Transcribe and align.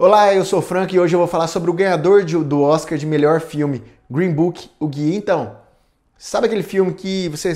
Olá, 0.00 0.32
eu 0.32 0.44
sou 0.44 0.60
o 0.60 0.62
Frank 0.62 0.94
e 0.94 1.00
hoje 1.00 1.16
eu 1.16 1.18
vou 1.18 1.26
falar 1.26 1.48
sobre 1.48 1.68
o 1.68 1.74
ganhador 1.74 2.22
de, 2.22 2.36
do 2.36 2.62
Oscar 2.62 2.96
de 2.96 3.04
melhor 3.04 3.40
filme, 3.40 3.82
Green 4.08 4.32
Book, 4.32 4.70
o 4.78 4.86
guia. 4.86 5.16
Então, 5.16 5.56
sabe 6.16 6.46
aquele 6.46 6.62
filme 6.62 6.94
que 6.94 7.28
você 7.28 7.52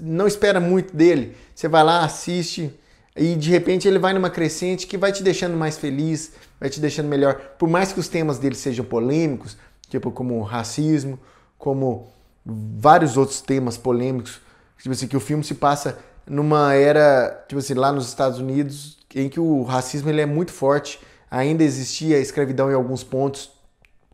não 0.00 0.26
espera 0.26 0.58
muito 0.58 0.96
dele? 0.96 1.36
Você 1.54 1.68
vai 1.68 1.84
lá, 1.84 2.04
assiste 2.04 2.74
e 3.14 3.36
de 3.36 3.48
repente 3.48 3.86
ele 3.86 4.00
vai 4.00 4.12
numa 4.12 4.28
crescente 4.28 4.88
que 4.88 4.98
vai 4.98 5.12
te 5.12 5.22
deixando 5.22 5.56
mais 5.56 5.78
feliz, 5.78 6.32
vai 6.58 6.68
te 6.68 6.80
deixando 6.80 7.06
melhor. 7.06 7.36
Por 7.60 7.68
mais 7.68 7.92
que 7.92 8.00
os 8.00 8.08
temas 8.08 8.40
dele 8.40 8.56
sejam 8.56 8.84
polêmicos, 8.84 9.56
tipo 9.88 10.10
como 10.10 10.42
racismo, 10.42 11.16
como 11.56 12.08
vários 12.44 13.16
outros 13.16 13.40
temas 13.40 13.78
polêmicos, 13.78 14.40
tipo 14.78 14.90
assim, 14.90 15.06
que 15.06 15.16
o 15.16 15.20
filme 15.20 15.44
se 15.44 15.54
passa 15.54 15.96
numa 16.26 16.74
era, 16.74 17.44
tipo 17.46 17.60
assim, 17.60 17.74
lá 17.74 17.92
nos 17.92 18.08
Estados 18.08 18.40
Unidos, 18.40 18.98
em 19.14 19.28
que 19.28 19.38
o 19.38 19.62
racismo 19.62 20.10
ele 20.10 20.20
é 20.20 20.26
muito 20.26 20.50
forte 20.50 20.98
ainda 21.34 21.64
existia 21.64 22.18
escravidão 22.18 22.70
em 22.70 22.74
alguns 22.74 23.02
pontos 23.02 23.50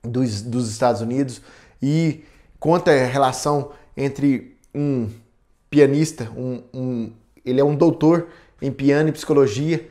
dos, 0.03 0.41
dos 0.41 0.71
Estados 0.71 1.03
Unidos. 1.03 1.43
E 1.83 2.25
conta 2.59 2.91
a 2.91 3.07
relação 3.07 3.73
entre 3.97 4.57
um 4.75 5.11
pianista, 5.69 6.31
um, 6.37 6.63
um, 6.73 7.13
ele 7.45 7.61
é 7.61 7.65
um 7.65 7.77
doutor 7.77 8.29
em 8.61 8.73
piano 8.73 9.11
e 9.11 9.13
psicologia, 9.13 9.89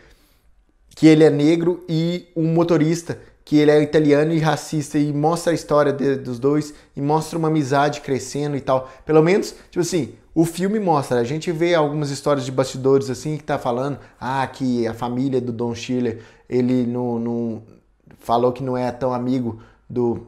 que 0.95 1.07
ele 1.07 1.23
é 1.23 1.29
negro, 1.29 1.85
e 1.87 2.27
um 2.35 2.47
motorista 2.47 3.19
que 3.49 3.57
ele 3.57 3.71
é 3.71 3.81
italiano 3.81 4.31
e 4.31 4.37
racista 4.37 4.99
e 4.99 5.11
mostra 5.11 5.51
a 5.51 5.55
história 5.55 5.91
de, 5.91 6.17
dos 6.17 6.37
dois 6.37 6.71
e 6.95 7.01
mostra 7.01 7.35
uma 7.35 7.47
amizade 7.47 7.99
crescendo 7.99 8.55
e 8.55 8.61
tal. 8.61 8.87
Pelo 9.03 9.23
menos, 9.23 9.55
tipo 9.71 9.79
assim, 9.79 10.13
o 10.35 10.45
filme 10.45 10.79
mostra, 10.79 11.19
a 11.19 11.23
gente 11.23 11.51
vê 11.51 11.73
algumas 11.73 12.11
histórias 12.11 12.45
de 12.45 12.51
bastidores 12.51 13.09
assim 13.09 13.37
que 13.37 13.43
tá 13.43 13.57
falando, 13.57 13.97
ah, 14.21 14.45
que 14.45 14.85
a 14.85 14.93
família 14.93 15.41
do 15.41 15.51
Don 15.51 15.73
Schiller, 15.73 16.21
ele 16.47 16.85
não, 16.85 17.17
não 17.17 17.63
falou 18.19 18.51
que 18.51 18.61
não 18.61 18.77
é 18.77 18.91
tão 18.91 19.11
amigo 19.11 19.59
do 19.89 20.27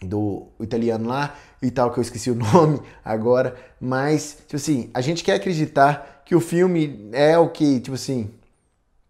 do 0.00 0.46
italiano 0.58 1.06
lá 1.06 1.36
e 1.60 1.70
tal, 1.70 1.90
que 1.90 1.98
eu 1.98 2.02
esqueci 2.02 2.30
o 2.30 2.34
nome 2.54 2.80
agora, 3.04 3.56
mas, 3.78 4.38
tipo 4.46 4.56
assim, 4.56 4.88
a 4.94 5.02
gente 5.02 5.22
quer 5.22 5.34
acreditar 5.34 6.22
que 6.24 6.34
o 6.34 6.40
filme 6.40 7.10
é 7.12 7.36
o 7.36 7.50
que, 7.50 7.78
tipo 7.78 7.94
assim, 7.94 8.30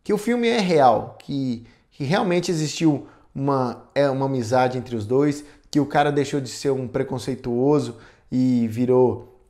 que 0.02 0.12
o 0.12 0.19
filme 0.19 0.48
é 0.48 0.58
real, 0.58 1.17
que, 1.20 1.64
que 1.92 2.02
realmente 2.02 2.50
existiu 2.50 3.06
uma, 3.39 3.84
é 3.94 4.11
uma 4.11 4.27
amizade 4.27 4.77
entre 4.77 4.97
os 4.97 5.06
dois, 5.06 5.44
que 5.70 5.78
o 5.78 5.86
cara 5.86 6.11
deixou 6.11 6.41
de 6.41 6.48
ser 6.48 6.70
um 6.70 6.89
preconceituoso 6.89 7.97
e 8.30 8.67
virou 8.69 9.41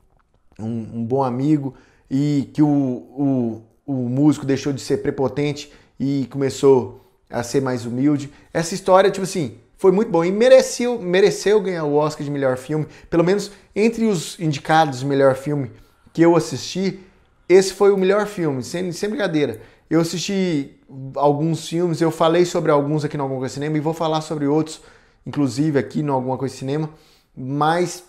um, 0.59 0.99
um 0.99 1.05
bom 1.05 1.23
amigo 1.23 1.73
e 2.09 2.49
que 2.53 2.61
o, 2.61 2.67
o, 2.67 3.63
o 3.85 3.93
músico 3.93 4.45
deixou 4.45 4.71
de 4.71 4.81
ser 4.81 4.97
prepotente 4.97 5.71
e 5.99 6.27
começou 6.29 7.03
a 7.29 7.41
ser 7.41 7.61
mais 7.61 7.85
humilde. 7.85 8.31
Essa 8.53 8.75
história, 8.75 9.09
tipo 9.09 9.23
assim, 9.23 9.57
foi 9.75 9.91
muito 9.91 10.11
bom 10.11 10.23
e 10.23 10.31
mereceu, 10.31 10.99
mereceu 10.99 11.59
ganhar 11.59 11.85
o 11.85 11.95
Oscar 11.95 12.23
de 12.23 12.31
melhor 12.31 12.57
filme. 12.57 12.87
Pelo 13.09 13.23
menos 13.23 13.51
entre 13.75 14.05
os 14.05 14.39
indicados 14.39 14.99
de 14.99 15.05
melhor 15.05 15.35
filme 15.35 15.71
que 16.13 16.21
eu 16.21 16.35
assisti, 16.35 16.99
esse 17.47 17.73
foi 17.73 17.91
o 17.91 17.97
melhor 17.97 18.27
filme, 18.27 18.61
sem, 18.63 18.91
sem 18.91 19.09
brincadeira. 19.09 19.59
Eu 19.89 20.01
assisti 20.01 20.79
alguns 21.15 21.67
filmes, 21.67 21.99
eu 21.99 22.11
falei 22.11 22.45
sobre 22.45 22.71
alguns 22.71 23.03
aqui 23.03 23.17
no 23.17 23.23
Alguma 23.23 23.39
Coisa 23.39 23.55
Cinema 23.55 23.75
e 23.75 23.79
vou 23.79 23.93
falar 23.93 24.21
sobre 24.21 24.45
outros, 24.45 24.81
inclusive 25.25 25.79
aqui 25.79 26.03
no 26.03 26.13
Alguma 26.13 26.37
Coisa 26.37 26.55
Cinema, 26.55 26.91
mas 27.35 28.03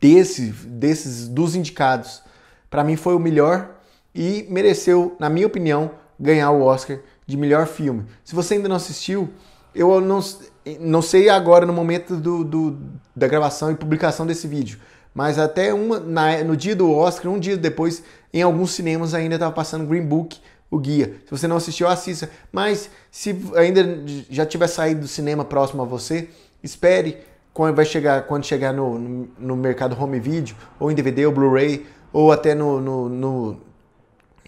desse, 0.00 0.46
desses 0.46 1.28
dos 1.28 1.54
indicados, 1.54 2.22
para 2.70 2.82
mim 2.82 2.96
foi 2.96 3.14
o 3.14 3.18
melhor 3.18 3.76
e 4.14 4.46
mereceu, 4.48 5.14
na 5.20 5.28
minha 5.28 5.46
opinião, 5.46 5.90
ganhar 6.18 6.50
o 6.52 6.62
Oscar 6.62 6.98
de 7.26 7.36
melhor 7.36 7.66
filme. 7.66 8.06
Se 8.24 8.34
você 8.34 8.54
ainda 8.54 8.68
não 8.68 8.76
assistiu, 8.76 9.28
eu 9.74 10.00
não, 10.00 10.20
não 10.80 11.02
sei 11.02 11.28
agora 11.28 11.66
no 11.66 11.72
momento 11.72 12.16
do, 12.16 12.44
do 12.44 12.78
da 13.14 13.28
gravação 13.28 13.70
e 13.70 13.74
publicação 13.74 14.26
desse 14.26 14.46
vídeo, 14.46 14.78
mas 15.12 15.38
até 15.38 15.74
uma, 15.74 16.00
na, 16.00 16.42
no 16.42 16.56
dia 16.56 16.74
do 16.74 16.90
Oscar, 16.90 17.30
um 17.30 17.38
dia 17.38 17.58
depois, 17.58 18.02
em 18.32 18.40
alguns 18.40 18.72
cinemas 18.72 19.12
ainda 19.12 19.36
estava 19.36 19.52
passando 19.52 19.86
Green 19.86 20.06
Book, 20.06 20.40
o 20.74 20.78
guia. 20.78 21.14
Se 21.24 21.30
você 21.30 21.46
não 21.46 21.56
assistiu, 21.56 21.86
assista. 21.86 22.28
Mas 22.50 22.90
se 23.10 23.36
ainda 23.54 24.02
já 24.28 24.44
tiver 24.44 24.66
saído 24.66 25.02
do 25.02 25.08
cinema 25.08 25.44
próximo 25.44 25.82
a 25.82 25.84
você, 25.84 26.28
espere 26.62 27.18
quando 27.52 27.76
vai 27.76 27.84
chegar, 27.84 28.26
quando 28.26 28.44
chegar 28.44 28.72
no, 28.72 28.98
no, 28.98 29.28
no 29.38 29.56
mercado 29.56 29.96
home 30.00 30.18
video, 30.18 30.56
ou 30.78 30.90
em 30.90 30.94
DVD 30.94 31.26
ou 31.26 31.32
Blu-ray, 31.32 31.86
ou 32.12 32.32
até 32.32 32.54
no, 32.54 32.80
no, 32.80 33.08
no, 33.08 33.56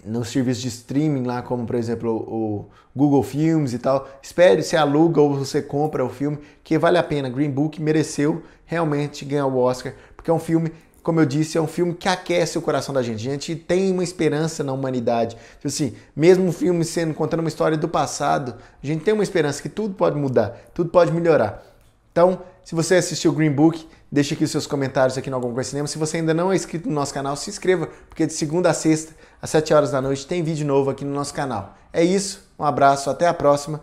no 0.04 0.24
serviço 0.24 0.62
de 0.62 0.68
streaming 0.68 1.24
lá, 1.24 1.42
como 1.42 1.64
por 1.64 1.76
exemplo 1.76 2.10
o 2.10 2.66
Google 2.94 3.22
Films 3.22 3.72
e 3.72 3.78
tal. 3.78 4.08
Espere, 4.20 4.62
se 4.62 4.76
aluga 4.76 5.20
ou 5.20 5.34
você 5.34 5.62
compra 5.62 6.04
o 6.04 6.08
filme, 6.08 6.38
que 6.64 6.76
vale 6.76 6.98
a 6.98 7.02
pena. 7.02 7.30
Green 7.30 7.50
Book 7.50 7.80
mereceu 7.80 8.42
realmente 8.64 9.24
ganhar 9.24 9.46
o 9.46 9.56
Oscar, 9.58 9.94
porque 10.16 10.30
é 10.30 10.34
um 10.34 10.40
filme 10.40 10.72
como 11.06 11.20
eu 11.20 11.24
disse, 11.24 11.56
é 11.56 11.60
um 11.60 11.68
filme 11.68 11.94
que 11.94 12.08
aquece 12.08 12.58
o 12.58 12.60
coração 12.60 12.92
da 12.92 13.00
gente. 13.00 13.28
A 13.28 13.30
gente 13.30 13.54
tem 13.54 13.92
uma 13.92 14.02
esperança 14.02 14.64
na 14.64 14.72
humanidade. 14.72 15.36
Tipo 15.54 15.68
assim, 15.68 15.94
mesmo 16.16 16.48
o 16.48 16.52
filme 16.52 16.84
sendo 16.84 17.14
contando 17.14 17.38
uma 17.38 17.48
história 17.48 17.78
do 17.78 17.88
passado, 17.88 18.56
a 18.82 18.84
gente 18.84 19.04
tem 19.04 19.14
uma 19.14 19.22
esperança 19.22 19.62
que 19.62 19.68
tudo 19.68 19.94
pode 19.94 20.16
mudar, 20.18 20.58
tudo 20.74 20.90
pode 20.90 21.12
melhorar. 21.12 21.62
Então, 22.10 22.42
se 22.64 22.74
você 22.74 22.96
assistiu 22.96 23.30
Green 23.32 23.52
Book, 23.52 23.86
deixe 24.10 24.34
aqui 24.34 24.42
os 24.42 24.50
seus 24.50 24.66
comentários 24.66 25.16
aqui 25.16 25.30
no 25.30 25.36
Algum 25.36 25.54
Coisa 25.54 25.70
Cinema. 25.70 25.86
Se 25.86 25.96
você 25.96 26.16
ainda 26.16 26.34
não 26.34 26.50
é 26.50 26.56
inscrito 26.56 26.88
no 26.88 26.94
nosso 26.96 27.14
canal, 27.14 27.36
se 27.36 27.50
inscreva, 27.50 27.88
porque 28.08 28.26
de 28.26 28.32
segunda 28.32 28.70
a 28.70 28.74
sexta, 28.74 29.14
às 29.40 29.50
7 29.50 29.72
horas 29.72 29.92
da 29.92 30.02
noite, 30.02 30.26
tem 30.26 30.42
vídeo 30.42 30.66
novo 30.66 30.90
aqui 30.90 31.04
no 31.04 31.14
nosso 31.14 31.32
canal. 31.32 31.76
É 31.92 32.02
isso, 32.02 32.50
um 32.58 32.64
abraço, 32.64 33.08
até 33.10 33.28
a 33.28 33.32
próxima 33.32 33.74